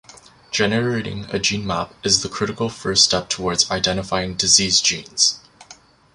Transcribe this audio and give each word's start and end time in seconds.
Generating 0.49 1.25
a 1.25 1.37
gene 1.37 1.63
map 1.67 1.93
is 2.03 2.23
the 2.23 2.27
critical 2.27 2.69
first 2.69 3.03
step 3.03 3.29
towards 3.29 3.69
identifying 3.69 4.33
disease 4.33 4.81
genes. 4.81 5.39